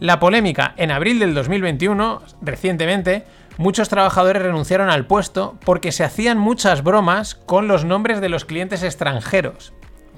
La 0.01 0.19
polémica, 0.19 0.75
en 0.77 0.91
abril 0.91 1.21
del 1.21 1.35
2021, 1.35 2.23
recientemente, 2.41 3.25
muchos 3.57 3.89
trabajadores 3.89 4.43
renunciaron 4.43 4.91
al 4.91 5.07
puesto 5.07 5.59
porque 5.65 5.93
se 5.93 6.05
hacían 6.05 6.39
muchas 6.39 6.83
bromas 6.83 7.35
con 7.35 7.69
los 7.69 7.85
nombres 7.85 8.21
de 8.21 8.29
los 8.29 8.45
clientes 8.45 8.83
extranjeros. 8.83 9.73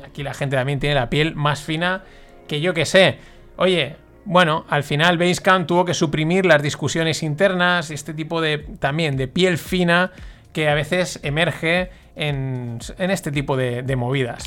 Aquí 0.05 0.23
la 0.23 0.35
gente 0.35 0.57
también 0.57 0.81
tiene 0.81 0.95
la 0.95 1.11
piel 1.11 1.35
más 1.35 1.63
fina 1.63 2.05
que 2.47 2.61
yo 2.61 2.75
que 2.75 2.85
sé. 2.85 3.19
Oye, 3.57 3.97
bueno, 4.25 4.65
al 4.69 4.85
final 4.85 5.19
Basecamp 5.19 5.67
tuvo 5.67 5.85
que 5.85 5.95
suprimir 5.95 6.47
las 6.47 6.63
discusiones 6.63 7.23
internas, 7.23 7.91
este 7.91 8.15
tipo 8.15 8.41
de 8.41 8.59
también 8.59 9.17
de 9.17 9.29
piel 9.29 9.59
fina 9.59 10.13
que 10.53 10.69
a 10.69 10.75
veces 10.75 11.21
emerge 11.23 11.91
en, 12.17 12.79
en 12.99 13.11
este 13.11 13.33
tipo 13.33 13.57
de, 13.57 13.83
de 13.83 13.97
movidas. 13.97 14.45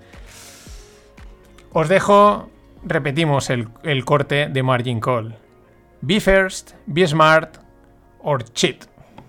Os 1.72 1.88
dejo, 1.88 2.48
repetimos 2.85 3.51
el, 3.51 3.66
el 3.83 4.05
corte 4.05 4.48
de 4.48 4.62
Margin 4.62 5.01
Call. 5.01 5.35
Be 6.03 6.20
first, 6.20 6.75
be 6.87 7.05
smart, 7.05 7.57
or 8.20 8.44
cheat. 8.53 8.85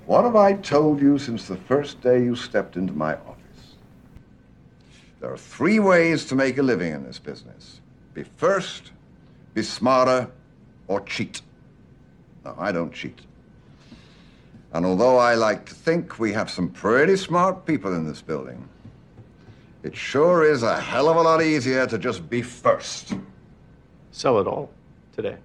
What 0.05 0.25
have 0.25 0.37
I 0.37 0.53
told 0.61 1.01
you 1.01 1.17
since 1.17 1.47
the 1.47 1.57
first 1.57 2.03
day 2.03 2.23
you 2.23 2.35
stepped 2.35 2.77
into 2.77 2.93
my 2.93 3.13
office? 3.13 3.77
There 5.21 5.31
are 5.31 5.39
three 5.39 5.79
ways 5.79 6.27
to 6.27 6.35
make 6.35 6.59
a 6.59 6.63
living 6.63 6.93
in 6.93 7.03
this 7.03 7.17
business 7.17 7.81
be 8.13 8.25
first, 8.37 8.91
be 9.55 9.63
smarter, 9.63 10.29
or 10.87 11.03
cheat. 11.03 11.41
No, 12.45 12.55
I 12.57 12.71
don't 12.71 12.93
cheat. 12.93 13.19
And 14.73 14.85
although 14.85 15.17
I 15.17 15.35
like 15.35 15.65
to 15.67 15.75
think 15.75 16.19
we 16.19 16.33
have 16.33 16.49
some 16.49 16.69
pretty 16.69 17.15
smart 17.15 17.65
people 17.65 17.95
in 17.95 18.07
this 18.07 18.21
building, 18.21 18.67
it 19.83 19.95
sure 19.95 20.43
is 20.43 20.63
a 20.63 20.79
hell 20.79 21.09
of 21.09 21.17
a 21.17 21.21
lot 21.21 21.43
easier 21.43 21.85
to 21.87 21.97
just 21.97 22.29
be 22.29 22.41
first. 22.41 23.13
Sell 24.11 24.39
it 24.39 24.47
all 24.47 24.71
today. 25.15 25.37